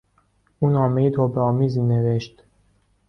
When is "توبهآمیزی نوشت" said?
1.11-2.43